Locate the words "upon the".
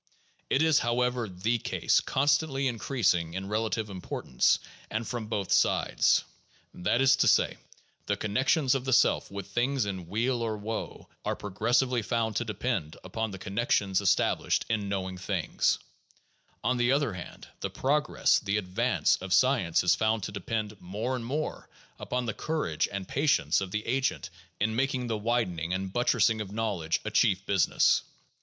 13.03-13.37, 21.99-22.33